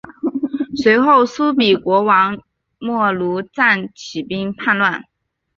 [0.75, 2.41] 随后苏毗国王
[2.79, 5.03] 没庐赞起兵叛乱。